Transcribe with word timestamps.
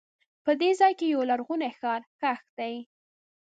په 0.43 0.51
دې 0.61 0.69
ځای 0.79 0.93
کې 0.99 1.05
یو 1.13 1.21
لرغونی 1.29 1.71
ښار 1.79 2.01
ښخ 2.19 2.41
دی. 2.57 2.75